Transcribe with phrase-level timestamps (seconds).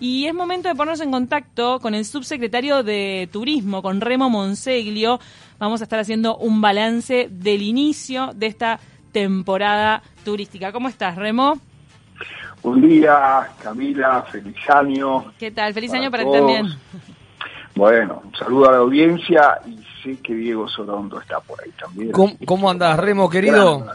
[0.00, 5.20] Y es momento de ponernos en contacto con el subsecretario de Turismo, con Remo Monseglio.
[5.58, 8.80] Vamos a estar haciendo un balance del inicio de esta
[9.12, 10.72] temporada turística.
[10.72, 11.58] ¿Cómo estás, Remo?
[12.62, 15.32] Buen día, Camila, feliz año.
[15.38, 15.74] ¿Qué tal?
[15.74, 16.66] Feliz año para ti también.
[17.74, 22.12] Bueno, un saludo a la audiencia y sé que Diego Sorondo está por ahí también.
[22.12, 23.86] ¿Cómo, cómo andás, Remo, querido?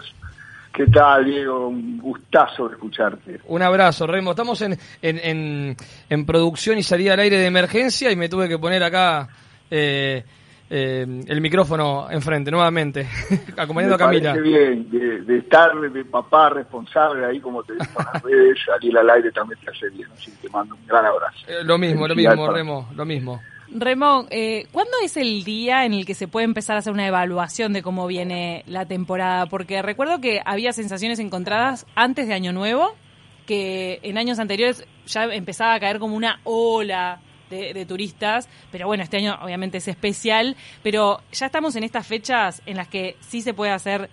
[0.76, 1.70] ¿Qué tal, Diego?
[1.70, 3.40] Un gustazo de escucharte.
[3.46, 4.32] Un abrazo, Remo.
[4.32, 5.78] Estamos en, en,
[6.10, 9.30] en, producción y salida al aire de emergencia y me tuve que poner acá
[9.72, 10.26] eh,
[10.70, 13.08] eh, el micrófono enfrente nuevamente,
[13.58, 14.34] acompañando a Camila.
[14.34, 19.10] bien, de, estar de papá responsable ahí, como te digo en las redes, salir al
[19.12, 20.10] aire también te hace bien.
[20.12, 21.38] Así que te mando un gran abrazo.
[21.48, 23.42] Eh, lo mismo, lo mismo, Remo, lo mismo.
[23.68, 27.08] Remón, eh, ¿cuándo es el día en el que se puede empezar a hacer una
[27.08, 29.48] evaluación de cómo viene la temporada?
[29.48, 32.94] Porque recuerdo que había sensaciones encontradas antes de Año Nuevo,
[33.48, 39.04] que en años anteriores ya empezaba a caer como una ola de, turistas, pero bueno,
[39.04, 43.42] este año obviamente es especial, pero ya estamos en estas fechas en las que sí
[43.42, 44.10] se puede hacer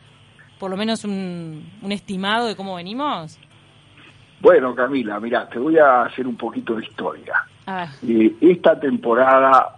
[0.59, 3.39] por lo menos un, un estimado de cómo venimos.
[4.41, 7.35] Bueno, Camila, mira, te voy a hacer un poquito de historia.
[7.67, 9.77] Eh, esta temporada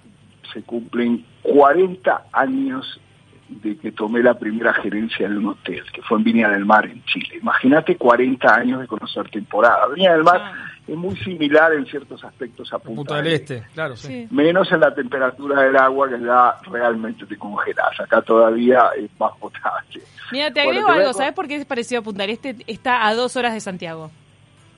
[0.52, 3.00] se cumplen 40 años
[3.48, 6.86] de que tomé la primera gerencia de un hotel, que fue en Viña del Mar,
[6.86, 7.38] en Chile.
[7.40, 9.86] Imagínate 40 años de conocer temporada.
[9.94, 10.70] Viña del Mar ah.
[10.86, 14.26] es muy similar en ciertos aspectos a Punta, del Este, claro, sí.
[14.30, 18.00] Menos en la temperatura del agua, que ya realmente te congelas.
[18.00, 20.00] Acá todavía es más potable.
[20.32, 22.56] Mira, te agrego algo, ¿sabes por qué es parecido a Punta del Este?
[22.66, 24.10] Está a dos horas de Santiago.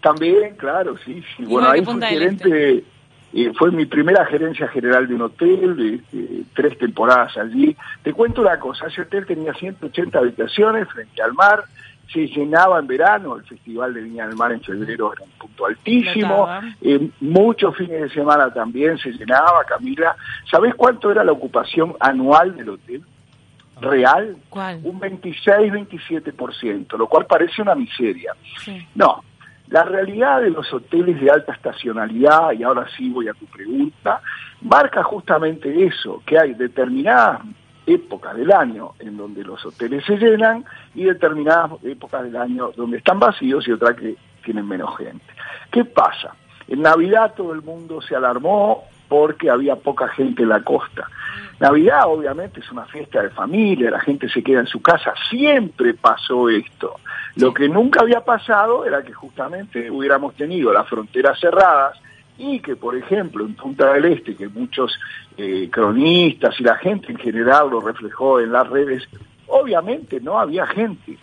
[0.03, 1.45] También, claro, sí, sí.
[1.45, 2.85] bueno, ahí fue gerente,
[3.39, 7.77] eh, fue mi primera gerencia general de un hotel, de, tres temporadas allí.
[8.03, 11.62] Te cuento una cosa, ese hotel tenía 180 habitaciones frente al mar,
[12.11, 15.67] se llenaba en verano, el Festival de Viña del Mar en febrero era un punto
[15.67, 16.48] altísimo,
[16.81, 20.17] eh, muchos fines de semana también se llenaba, Camila.
[20.51, 23.03] ¿Sabés cuánto era la ocupación anual del hotel?
[23.79, 24.81] real, ¿Cuál?
[24.84, 28.33] un 26-27%, lo cual parece una miseria.
[28.95, 29.23] No,
[29.69, 34.21] la realidad de los hoteles de alta estacionalidad, y ahora sí voy a tu pregunta,
[34.63, 37.41] marca justamente eso, que hay determinadas
[37.87, 42.99] épocas del año en donde los hoteles se llenan y determinadas épocas del año donde
[42.99, 45.25] están vacíos y otras que tienen menos gente.
[45.71, 46.35] ¿Qué pasa?
[46.69, 51.08] En Navidad todo el mundo se alarmó porque había poca gente en la costa.
[51.58, 55.94] Navidad obviamente es una fiesta de familia, la gente se queda en su casa, siempre
[55.94, 56.96] pasó esto.
[57.36, 61.98] Lo que nunca había pasado era que justamente hubiéramos tenido las fronteras cerradas
[62.39, 64.98] y que, por ejemplo, en Punta del Este, que muchos
[65.38, 69.08] eh, cronistas y la gente en general lo reflejó en las redes,
[69.46, 71.17] obviamente no había gente.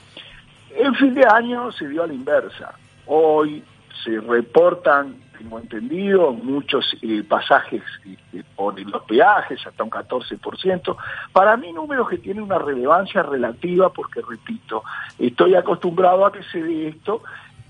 [0.75, 2.73] El fin de año se dio a la inversa.
[3.05, 3.63] Hoy
[4.03, 10.95] se reportan tengo entendido, muchos eh, pasajes este, por los peajes, hasta un 14%.
[11.33, 14.83] Para mí números que tienen una relevancia relativa porque, repito,
[15.19, 17.23] estoy acostumbrado a que se dé esto,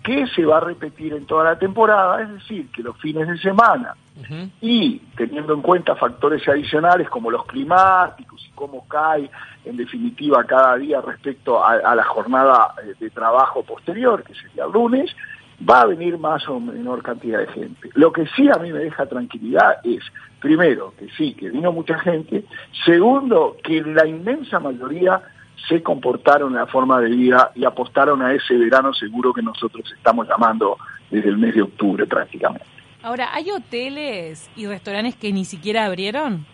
[0.04, 3.38] que se va a repetir en toda la temporada, es decir, que los fines de
[3.38, 3.96] semana
[4.62, 9.32] y teniendo en cuenta factores adicionales como los climáticos y cómo cae
[9.66, 14.66] en definitiva cada día respecto a, a la jornada eh, de trabajo posterior, que sería
[14.66, 15.10] el lunes,
[15.68, 17.90] va a venir más o menor cantidad de gente.
[17.94, 20.03] Lo que sí a mí me deja tranquilidad es,
[20.40, 22.46] primero, que sí, que vino mucha gente,
[22.86, 25.22] segundo, que la inmensa mayoría
[25.68, 29.90] se comportaron en la forma de vida y apostaron a ese verano seguro que nosotros
[29.96, 30.78] estamos llamando
[31.09, 32.66] desde el mes de octubre prácticamente.
[33.02, 36.46] Ahora, ¿hay hoteles y restaurantes que ni siquiera abrieron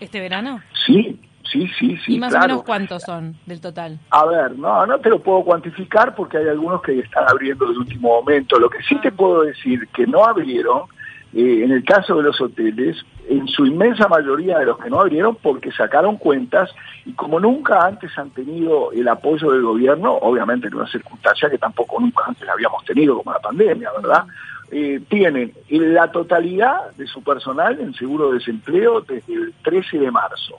[0.00, 0.60] este verano?
[0.86, 1.18] Sí,
[1.50, 2.14] Sí, sí, sí.
[2.16, 3.98] ¿Y más o menos cuántos son del total?
[4.10, 7.78] A ver, no, no te lo puedo cuantificar porque hay algunos que están abriendo de
[7.78, 8.58] último momento.
[8.58, 9.14] Lo que sí te ah.
[9.16, 10.82] puedo decir que no abrieron,
[11.32, 12.98] eh, en el caso de los hoteles,
[13.28, 16.70] en su inmensa mayoría de los que no abrieron porque sacaron cuentas
[17.04, 21.58] y como nunca antes han tenido el apoyo del gobierno, obviamente en una circunstancia que
[21.58, 24.24] tampoco nunca antes habíamos tenido como la pandemia, ¿verdad?
[24.70, 30.10] Eh, tienen la totalidad de su personal en seguro de desempleo desde el 13 de
[30.10, 30.58] marzo.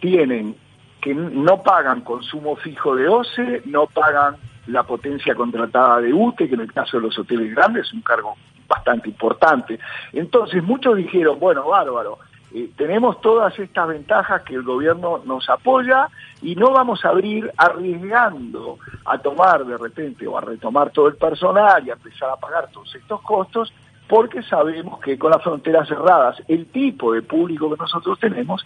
[0.00, 0.56] Tienen
[1.00, 6.54] que no pagan consumo fijo de OCE, no pagan la potencia contratada de UTE, que
[6.54, 9.78] en el caso de los hoteles grandes es un cargo bastante importante.
[10.12, 12.18] Entonces muchos dijeron, bueno, bárbaro,
[12.52, 16.08] eh, tenemos todas estas ventajas que el gobierno nos apoya
[16.42, 21.16] y no vamos a abrir arriesgando a tomar de repente o a retomar todo el
[21.16, 23.72] personal y a empezar a pagar todos estos costos
[24.08, 28.64] porque sabemos que con las fronteras cerradas el tipo de público que nosotros tenemos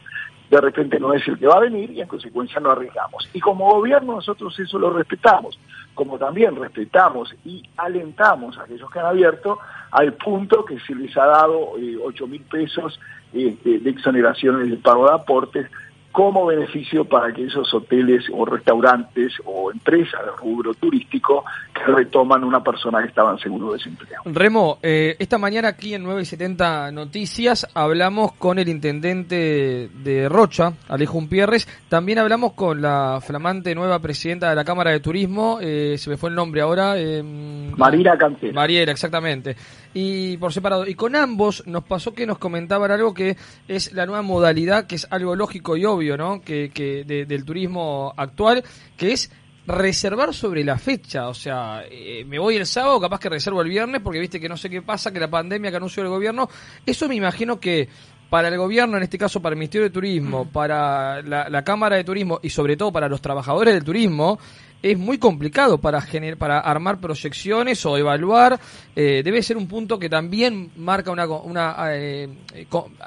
[0.51, 3.29] de repente no es el que va a venir y en consecuencia no arriesgamos.
[3.33, 5.59] Y como gobierno nosotros eso lo respetamos,
[5.95, 9.61] como también respetamos y alentamos a aquellos que han abierto
[9.93, 12.99] al punto que se les ha dado eh, 8 mil pesos
[13.33, 15.71] este, de exoneraciones del pago de aportes
[16.13, 22.63] como beneficio para aquellos hoteles o restaurantes o empresas de rubro turístico que retoman una
[22.63, 24.21] persona que estaba en seguro de desempleo.
[24.25, 30.29] Remo, eh, esta mañana aquí en 9 y 70 Noticias hablamos con el intendente de
[30.29, 35.59] Rocha, Alejo Umpierres, también hablamos con la flamante nueva presidenta de la Cámara de Turismo,
[35.61, 36.95] eh, se me fue el nombre ahora.
[36.97, 38.53] Eh, Marina Cantera.
[38.53, 39.57] Mariela, exactamente.
[39.93, 40.87] Y por separado.
[40.87, 44.95] Y con ambos nos pasó que nos comentaban algo que es la nueva modalidad, que
[44.95, 46.41] es algo lógico y obvio, ¿no?
[46.43, 48.63] Que, que de- del turismo actual,
[48.97, 49.31] que es
[49.67, 53.69] reservar sobre la fecha, o sea, eh, me voy el sábado, capaz que reservo el
[53.69, 56.49] viernes, porque viste que no sé qué pasa, que la pandemia que anunció el gobierno,
[56.87, 57.89] eso me imagino que
[58.31, 61.97] para el gobierno, en este caso para el Ministerio de Turismo, para la, la Cámara
[61.97, 64.39] de Turismo y sobre todo para los trabajadores del turismo,
[64.83, 68.59] es muy complicado para gener- para armar proyecciones o evaluar.
[68.97, 72.29] eh, debe ser un punto que también marca una, una eh,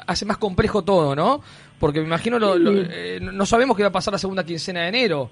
[0.07, 1.41] hace más complejo todo, ¿no?
[1.79, 4.81] Porque me imagino lo- lo- eh, no sabemos qué va a pasar la segunda quincena
[4.81, 5.29] de enero.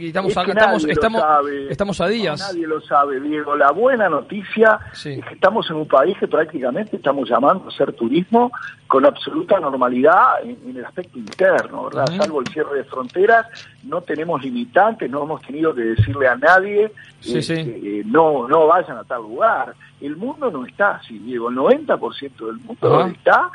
[0.00, 1.66] Estamos, Es que a, estamos, nadie lo estamos, sabe.
[1.70, 2.40] estamos a días.
[2.40, 3.54] No, nadie lo sabe, Diego.
[3.54, 5.10] La buena noticia Sí.
[5.10, 8.50] es que estamos en un país que prácticamente estamos llamando a hacer turismo
[8.94, 12.06] con absoluta normalidad en, en el aspecto interno, ¿verdad?
[12.16, 13.44] Salvo el cierre de fronteras,
[13.82, 17.54] no tenemos limitantes, no hemos tenido que decirle a nadie Sí, eh, sí.
[17.56, 19.74] que, eh, no, no vayan a tal lugar.
[20.00, 21.48] El mundo no está así, Diego.
[21.48, 23.50] El 90% del mundo está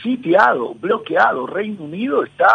[0.00, 1.48] sitiado, bloqueado.
[1.48, 2.46] Reino Unido está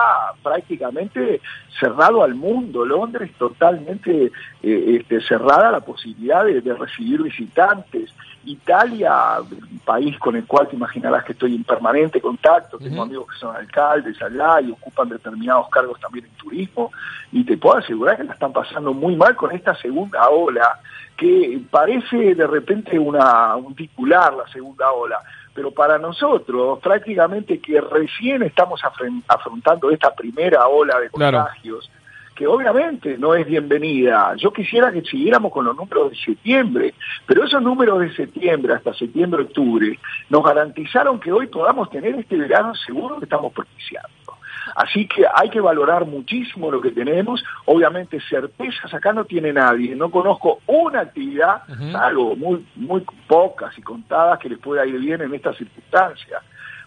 [0.42, 1.42] prácticamente
[1.78, 2.86] cerrado al mundo.
[2.86, 4.32] Londres totalmente
[4.64, 8.14] eh, este, cerrada a la posibilidad de, de recibir visitantes.
[8.46, 13.28] Italia, un país con el cual te imaginarás que estoy en permanente contacto, tengo amigos
[13.34, 16.92] que son alcaldes allá y ocupan determinados cargos también en turismo,
[17.32, 20.80] y te puedo asegurar que la están pasando muy mal con esta segunda ola,
[21.18, 25.20] que parece de repente una, un titular la segunda ola,
[25.54, 28.82] pero para nosotros prácticamente que recién estamos
[29.28, 31.50] afrontando esta primera ola de Claro.
[32.40, 34.34] Que obviamente no es bienvenida.
[34.38, 36.94] Yo quisiera que siguiéramos con los números de septiembre,
[37.26, 40.00] pero esos números de septiembre hasta septiembre, octubre,
[40.30, 44.08] nos garantizaron que hoy podamos tener este verano seguro que estamos propiciando.
[44.74, 47.44] Así que hay que valorar muchísimo lo que tenemos.
[47.66, 49.94] Obviamente certezas acá no tiene nadie.
[49.94, 51.64] No conozco una actividad,
[51.94, 56.42] algo muy, muy pocas y contadas que les pueda ir bien en estas circunstancias.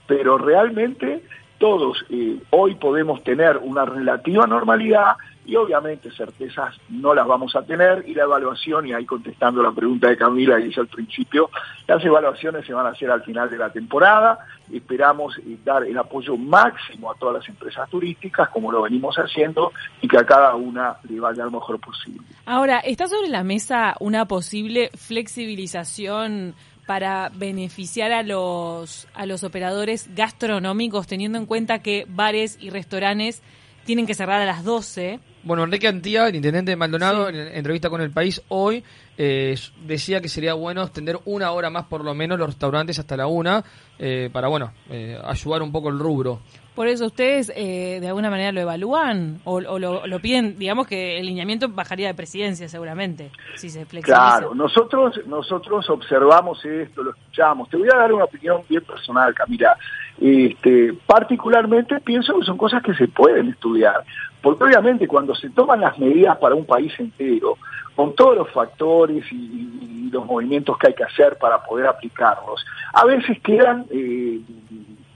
[0.06, 1.22] Pero realmente
[1.58, 5.14] todos eh, hoy podemos tener una relativa normalidad
[5.44, 9.72] y obviamente certezas no las vamos a tener y la evaluación, y ahí contestando la
[9.72, 11.50] pregunta de Camila que hizo al principio,
[11.86, 14.38] las evaluaciones se van a hacer al final de la temporada,
[14.72, 19.72] esperamos eh, dar el apoyo máximo a todas las empresas turísticas como lo venimos haciendo
[20.00, 22.26] y que a cada una le vaya lo mejor posible.
[22.46, 26.54] Ahora, ¿está sobre la mesa una posible flexibilización
[26.86, 33.42] para beneficiar a los, a los operadores gastronómicos, teniendo en cuenta que bares y restaurantes
[33.84, 35.20] tienen que cerrar a las 12?
[35.44, 37.34] Bueno, Enrique Antía, el intendente de Maldonado, Sí.
[37.36, 38.84] en en entrevista con El País hoy,
[39.18, 43.16] eh, decía que sería bueno extender una hora más por lo menos los restaurantes hasta
[43.16, 43.64] la una,
[43.98, 46.40] eh, para, bueno, eh, ayudar un poco el rubro.
[46.74, 50.86] Por eso ustedes eh, de alguna manera lo evalúan o, o lo, lo piden, digamos
[50.86, 54.38] que el lineamiento bajaría de presidencia seguramente, si se flexibiliza.
[54.38, 57.68] Claro, nosotros, nosotros observamos esto, lo escuchamos.
[57.68, 59.76] Te voy a dar una opinión bien personal, Camila.
[60.18, 64.02] Este, particularmente pienso que son cosas que se pueden estudiar,
[64.42, 67.56] porque obviamente cuando se toman las medidas para un país entero,
[67.94, 72.64] con todos los factores y, y los movimientos que hay que hacer para poder aplicarlos,
[72.92, 74.40] a veces quedan eh,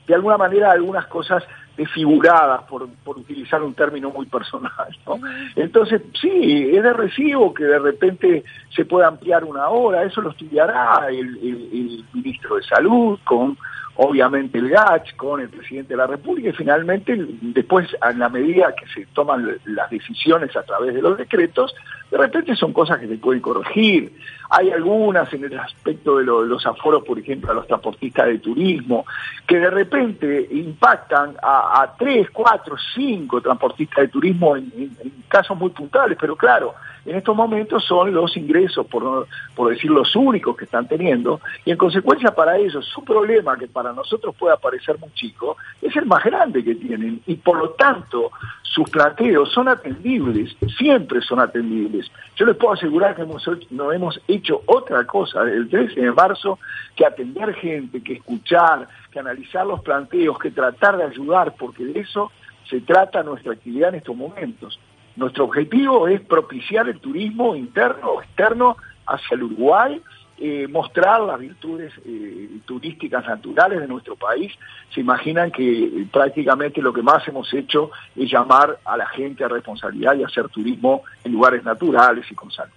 [0.06, 1.42] de alguna manera algunas cosas
[1.76, 4.71] desfiguradas, por, por utilizar un término muy personal.
[5.06, 5.18] ¿no?
[5.56, 10.30] Entonces, sí, es de recibo que de repente se pueda ampliar una hora, eso lo
[10.30, 13.59] estudiará el, el- el ministro de Salud con
[13.99, 18.75] obviamente el GACH, con el presidente de la República y finalmente después en la medida
[18.75, 21.75] que se toman las decisiones a través de los decretos,
[22.11, 24.12] de repente son cosas que se pueden corregir.
[24.50, 28.26] Hay algunas en el aspecto de, lo- de los aforos, por ejemplo, a los transportistas
[28.26, 29.05] de turismo,
[29.47, 35.57] que de repente impactan a, a tres, cuatro, cinco transportistas de turismo en- en casos
[35.59, 36.75] muy puntuales, pero claro,
[37.07, 41.71] en estos momentos son los ingresos, por, por decir los únicos que están teniendo, y
[41.71, 46.07] en consecuencia para ellos su problema, que para nosotros puede parecer muy chico, es el
[46.07, 48.31] más grande que tienen, y por lo tanto
[48.63, 52.11] sus planteos son atendibles, siempre son atendibles.
[52.37, 56.59] Yo les puedo asegurar que hemos no hemos hecho otra cosa el 13 de marzo
[56.95, 62.01] que atender gente, que escuchar, que analizar los planteos, que tratar de ayudar, porque de
[62.01, 62.31] eso
[62.69, 64.79] se trata nuestra actividad en estos momentos.
[65.17, 70.01] Nuestro objetivo es propiciar el turismo interno o externo hacia el Uruguay,
[70.39, 74.53] eh, mostrar las virtudes eh, turísticas naturales de nuestro país.
[74.95, 79.43] Se imaginan que eh, prácticamente lo que más hemos hecho es llamar a la gente
[79.45, 82.73] a responsabilidad y hacer turismo en lugares naturales y con salud.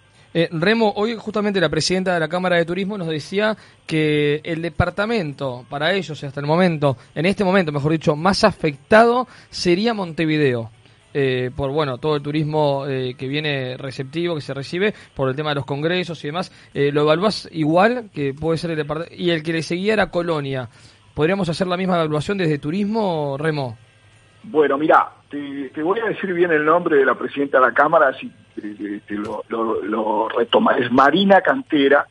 [0.51, 5.65] Remo, hoy justamente la presidenta de la Cámara de Turismo nos decía que el departamento
[5.69, 10.69] para ellos hasta el momento, en este momento mejor dicho, más afectado sería Montevideo.
[11.13, 15.35] Eh, por bueno todo el turismo eh, que viene receptivo, que se recibe, por el
[15.35, 19.15] tema de los congresos y demás, eh, ¿lo evalúas igual que puede ser el departamento?
[19.17, 20.69] Y el que le seguía era Colonia.
[21.15, 23.77] ¿Podríamos hacer la misma evaluación desde turismo, Remo?
[24.43, 28.13] Bueno, mira, te, voy a decir bien el nombre de la presidenta de la Cámara,
[28.13, 28.31] si
[29.05, 30.77] te, lo, lo, retoma.
[30.77, 32.07] Es Marina Cantera,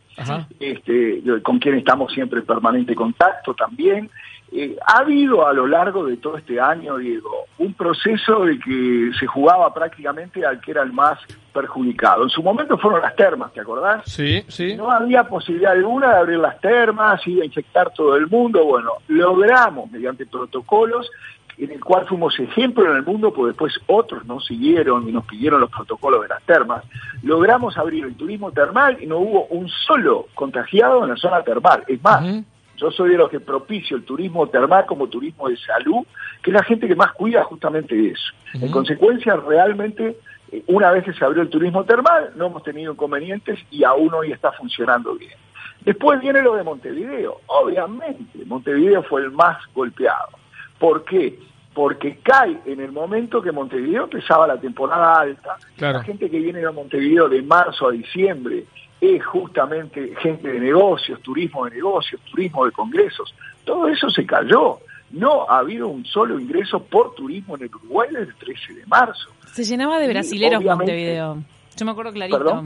[0.61, 4.11] este, con quien estamos siempre en permanente contacto también.
[4.51, 9.11] Eh, ha habido a lo largo de todo este año, Diego, un proceso de que
[9.19, 11.19] se jugaba prácticamente al que era el más
[11.53, 12.23] perjudicado.
[12.23, 14.03] En su momento fueron las termas, ¿te acordás?
[14.07, 14.75] Sí, sí.
[14.75, 18.65] No había posibilidad alguna de abrir las termas, y de infectar todo el mundo.
[18.65, 21.11] Bueno, logramos mediante protocolos
[21.59, 25.25] en el cual fuimos ejemplo en el mundo, pues después otros nos siguieron y nos
[25.27, 26.85] pidieron los protocolos de las termas.
[27.23, 31.83] Logramos abrir el turismo termal y no hubo un solo contagiado en la zona termal.
[31.89, 32.45] Es más,
[32.79, 36.07] yo soy de los que propicio el turismo termal como turismo de salud,
[36.43, 38.33] que es la gente que más cuida justamente eso.
[38.55, 40.17] En consecuencia, realmente,
[40.53, 44.15] eh, una vez que se abrió el turismo termal, no hemos tenido inconvenientes y aún
[44.15, 45.35] hoy está funcionando bien.
[45.81, 47.41] Después viene lo de Montevideo.
[47.47, 50.31] Obviamente, Montevideo fue el más golpeado.
[50.79, 51.39] ¿Por qué?
[51.75, 55.57] Porque cae en el momento que Montevideo empezaba la temporada alta.
[55.79, 58.65] La gente que viene a Montevideo de marzo a diciembre
[59.01, 63.35] es justamente gente de negocios, turismo de negocios, turismo de congresos.
[63.65, 64.79] Todo eso se cayó.
[65.11, 68.87] No ha habido un solo ingreso por turismo en el Uruguay desde el 13 de
[68.87, 69.31] marzo.
[69.53, 71.39] Se llenaba de brasileros Montevideo.
[71.77, 72.65] Yo me acuerdo clarito.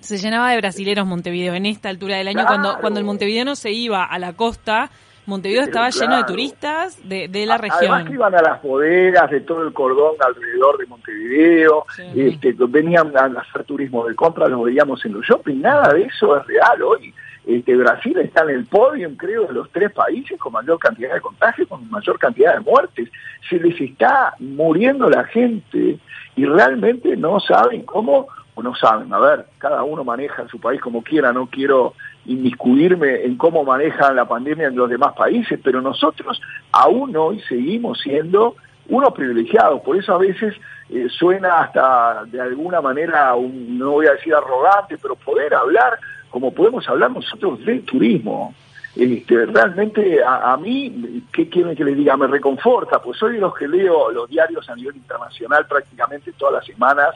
[0.00, 3.72] Se llenaba de brasileros Montevideo en esta altura del año, cuando, cuando el montevideano se
[3.72, 4.90] iba a la costa
[5.28, 7.92] Montevideo estaba lleno de turistas de, de la región.
[7.92, 11.84] Además que iban a las bodegas de todo el cordón alrededor de Montevideo,
[12.16, 16.34] este, venían a hacer turismo de compra, los veíamos en los shopping, nada de eso
[16.34, 17.12] es real hoy.
[17.46, 21.20] Este, Brasil está en el podio, creo, de los tres países con mayor cantidad de
[21.20, 23.10] contagios, con mayor cantidad de muertes.
[23.50, 25.98] Se les está muriendo la gente
[26.36, 30.80] y realmente no saben cómo, o no saben, a ver, cada uno maneja su país
[30.80, 31.94] como quiera, no quiero
[32.26, 36.40] inmiscuirme en cómo manejan la pandemia en los demás países, pero nosotros
[36.72, 38.56] aún hoy seguimos siendo
[38.88, 40.56] unos privilegiados, por eso a veces
[40.90, 45.96] eh, suena hasta de alguna manera, un, no voy a decir arrogante, pero poder hablar
[46.28, 48.52] como podemos hablar nosotros del turismo.
[48.96, 52.16] Este, realmente a, mí, ¿qué quieren que les diga?
[52.16, 56.54] Me reconforta, pues soy de los que leo los diarios a nivel internacional prácticamente todas
[56.54, 57.14] las semanas,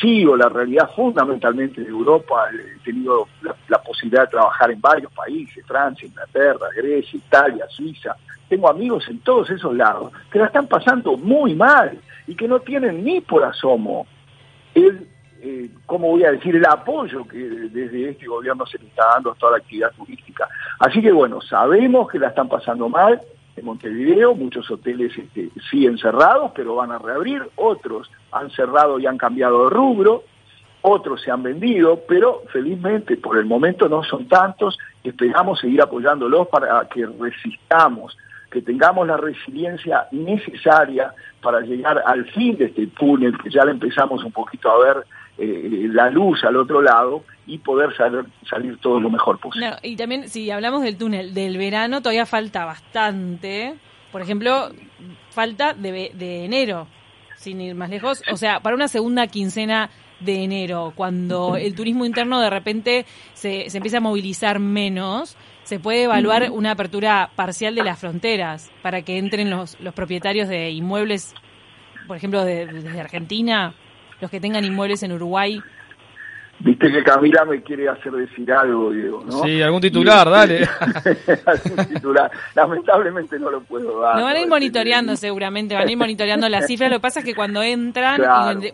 [0.00, 3.28] sigo la realidad fundamentalmente de Europa, he tenido
[3.68, 8.14] la, posibilidad de trabajar en varios países, Francia, Inglaterra, Grecia, Italia, Suiza,
[8.48, 12.60] tengo amigos en todos esos lados que la están pasando muy mal y que no
[12.60, 14.06] tienen ni por asomo
[14.74, 15.08] el
[15.46, 19.30] eh, ¿cómo voy a decir?, el apoyo que desde este gobierno se le está dando
[19.30, 20.48] a toda la actividad turística.
[20.80, 23.20] Así que bueno, sabemos que la están pasando mal
[23.54, 29.06] en Montevideo, muchos hoteles este, siguen cerrados, pero van a reabrir, otros han cerrado y
[29.06, 30.24] han cambiado de rubro,
[30.82, 36.48] otros se han vendido, pero felizmente por el momento no son tantos, esperamos seguir apoyándolos
[36.48, 38.16] para que resistamos
[38.50, 41.12] que tengamos la resiliencia necesaria
[41.42, 45.04] para llegar al fin de este túnel, que ya le empezamos un poquito a ver
[45.38, 49.70] eh, la luz al otro lado y poder salir, salir todo lo mejor posible.
[49.82, 53.74] y también, si hablamos del túnel del verano, todavía falta bastante.
[54.12, 54.70] Por ejemplo,
[55.30, 56.88] falta de, de enero,
[57.36, 58.22] sin ir más lejos.
[58.32, 59.90] O sea, para una segunda quincena
[60.20, 65.78] de enero, cuando el turismo interno de repente se, se empieza a movilizar menos, se
[65.78, 70.70] puede evaluar una apertura parcial de las fronteras para que entren los, los propietarios de
[70.70, 71.34] inmuebles,
[72.06, 73.74] por ejemplo, desde Argentina,
[74.20, 75.62] los que tengan inmuebles en Uruguay.
[76.58, 79.42] Viste que Camila me quiere hacer decir algo, Diego, ¿no?
[79.44, 80.66] Sí, algún titular, dale.
[81.46, 82.30] algún titular.
[82.54, 84.16] Lamentablemente no lo puedo dar.
[84.16, 86.90] Lo van a ir monitoreando seguramente, van a ir monitoreando las cifras.
[86.90, 88.22] Lo que pasa es que cuando entran,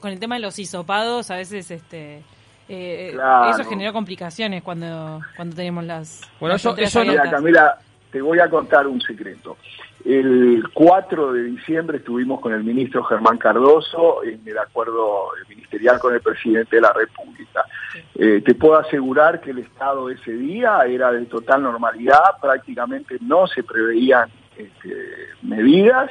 [0.00, 2.22] con, el, tema de los hisopados, a veces este
[2.68, 3.16] eh,
[3.50, 6.20] eso generó complicaciones cuando, cuando tenemos las...
[6.38, 7.78] Bueno, eso, eso Mira, Camila,
[8.10, 9.56] te voy a contar un secreto.
[10.04, 16.14] El 4 de diciembre estuvimos con el ministro Germán Cardoso en el acuerdo ministerial con
[16.14, 17.64] el presidente de la República.
[18.14, 23.46] Eh, te puedo asegurar que el estado ese día era de total normalidad, prácticamente no
[23.46, 24.94] se preveían este,
[25.42, 26.10] medidas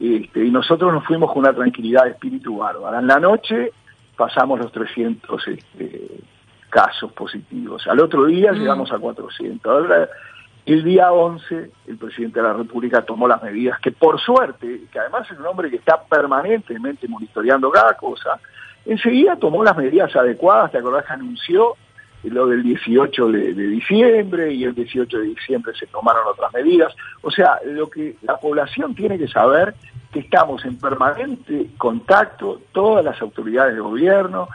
[0.00, 2.98] este, y nosotros nos fuimos con una tranquilidad de espíritu bárbara.
[2.98, 3.72] En la noche
[4.16, 6.20] pasamos los 300 este,
[6.70, 7.86] casos positivos.
[7.86, 8.56] Al otro día mm.
[8.56, 9.70] llegamos a 400.
[9.70, 10.08] Ahora,
[10.66, 14.98] el día 11, el presidente de la República tomó las medidas que, por suerte, que
[14.98, 18.38] además es un hombre que está permanentemente monitoreando cada cosa,
[18.84, 20.72] enseguida tomó las medidas adecuadas.
[20.72, 21.76] ¿Te acordás que anunció
[22.30, 26.94] lo del 18 de, diciembre y el 18 de diciembre se tomaron otras medidas.
[27.22, 29.74] O sea, lo que la población tiene que saber
[30.12, 34.48] que estamos en permanente contacto, todas las autoridades de gobierno,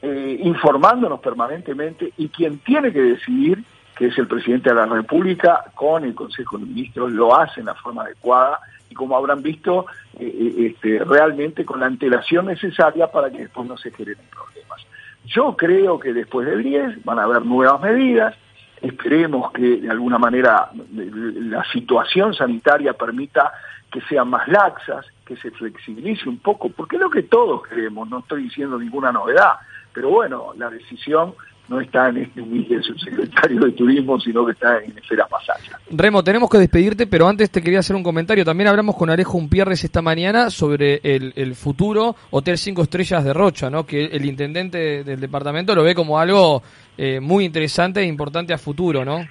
[0.00, 3.62] eh, informándonos permanentemente y quien tiene que decidir,
[3.96, 7.66] que es el presidente de la República, con el Consejo de Ministros, lo hace en
[7.66, 8.60] la forma adecuada.
[8.90, 9.86] Y como habrán visto,
[10.18, 14.80] eh, eh, este, realmente con la antelación necesaria para que después no se generen problemas.
[15.24, 18.34] Yo creo que después del 10 van a haber nuevas medidas,
[18.80, 23.52] esperemos que de alguna manera la situación sanitaria permita
[23.90, 28.08] que sean más laxas, que se flexibilice un poco, porque es lo que todos queremos,
[28.08, 29.52] no estoy diciendo ninguna novedad,
[29.92, 31.34] pero bueno, la decisión
[31.72, 35.42] no está en este humilde subsecretario de Turismo, sino que está en esferas más
[35.90, 38.44] Remo, tenemos que despedirte, pero antes te quería hacer un comentario.
[38.44, 43.70] También hablamos con Alejo Umpierres esta mañana sobre el, futuro Hotel Cinco Estrellas de Rocha,
[43.70, 43.86] ¿no?
[43.86, 46.62] que el intendente del departamento lo ve como algo
[46.98, 49.26] eh, muy interesante e importante a futuro, ¿no?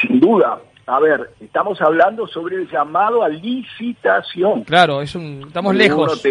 [0.00, 0.60] Sin duda.
[0.86, 4.64] A ver, estamos hablando sobre el llamado a licitación.
[4.64, 6.22] Claro, es un, estamos lejos.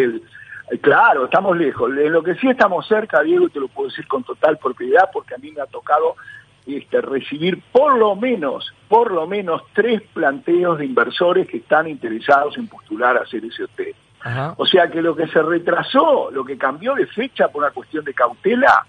[0.81, 1.91] Claro, estamos lejos.
[1.97, 5.35] En lo que sí estamos cerca, Diego, te lo puedo decir con total propiedad, porque
[5.35, 6.15] a mí me ha tocado
[6.65, 12.57] este, recibir por lo menos, por lo menos tres planteos de inversores que están interesados
[12.57, 13.95] en postular a hacer ese hotel.
[14.55, 18.05] O sea que lo que se retrasó, lo que cambió de fecha por una cuestión
[18.05, 18.85] de cautela,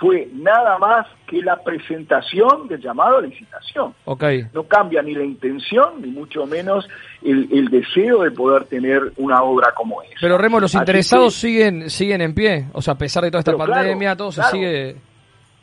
[0.00, 3.94] fue nada más que la presentación del llamado a licitación.
[4.06, 4.46] Okay.
[4.54, 6.88] No cambia ni la intención, ni mucho menos
[7.22, 10.14] el, deseo de poder tener una obra como esa.
[10.18, 13.56] Pero Remo, los interesados siguen siguen en pie, o sea, a pesar de toda esta
[13.56, 14.96] pandemia, todo se sigue...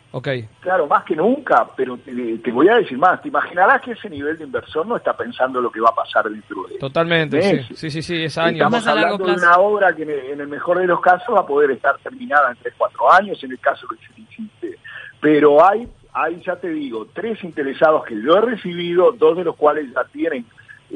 [0.09, 0.47] Okay.
[0.61, 4.37] Claro, más que nunca, pero te, voy a decir más, te imaginarás que ese nivel
[4.37, 7.89] de inversor no está pensando lo que va a pasar dentro de Totalmente, sí, sí,
[7.91, 8.55] sí, sí, es años.
[8.55, 11.71] Estamos hablando de una obra que en el, mejor de los casos va a poder
[11.71, 14.79] estar terminada en 3, 4 años, en el caso que se insiste.
[15.19, 19.55] Pero hay, hay, ya te digo, tres interesados que yo he recibido, dos de los
[19.55, 20.45] cuales ya tienen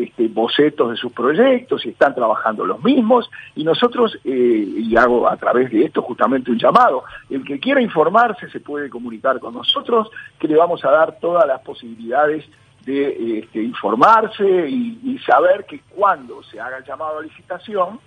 [0.04, 3.30] este, bocetos de sus proyectos y están trabajando los mismos.
[3.56, 7.82] Y nosotros, eh, y hago a través de esto justamente un llamado, el que quiera
[7.82, 10.10] informarse se puede comunicar con nosotros,
[10.40, 12.46] que le vamos a dar todas las posibilidades
[12.86, 18.00] de este, informarse y, y saber que cuando se haga el llamado a licitación,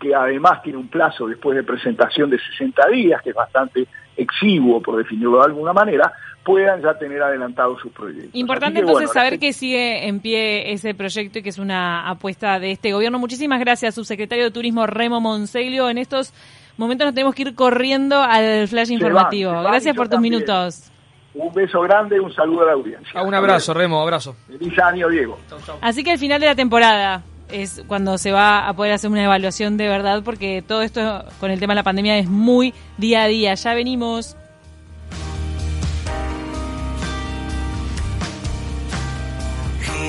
[0.00, 4.82] que además tiene un plazo después de presentación de 60 días, que es bastante exiguo,
[4.82, 6.12] por definirlo de alguna manera,
[6.44, 8.30] puedan ya tener adelantado sus proyectos.
[8.34, 12.72] Importante entonces saber que sigue en pie ese proyecto y que es una apuesta de
[12.72, 13.18] este gobierno.
[13.18, 15.88] Muchísimas gracias, subsecretario de Turismo Remo Monseglio.
[15.88, 16.32] En estos
[16.76, 19.62] momentos nos tenemos que ir corriendo al flash informativo.
[19.62, 20.88] gracias por tus minutos.
[21.34, 23.12] Un beso grande y un saludo a la audiencia.
[23.14, 24.36] Ah, un abrazo, Remo, abrazo.
[24.46, 25.38] Feliz año, Diego.
[25.80, 29.24] Así que al final de la temporada es cuando se va a poder hacer una
[29.24, 33.22] evaluación de verdad, porque todo esto con el tema de la pandemia es muy día
[33.22, 33.54] a día.
[33.54, 34.36] Ya venimos.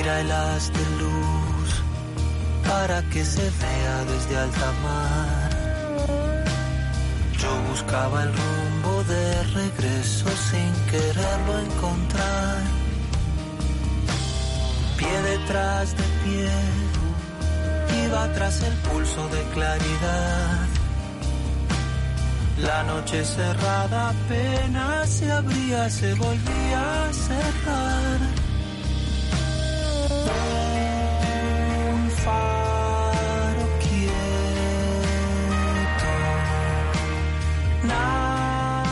[0.06, 1.82] El haz de luz
[2.68, 5.50] para que se vea desde alta mar.
[7.38, 12.62] Yo buscaba el rumbo de regreso sin quererlo encontrar.
[14.98, 16.50] Pie detrás de pie
[18.04, 20.68] iba tras el pulso de claridad.
[22.58, 28.43] La noche cerrada apenas se abría, se volvía a cerrar.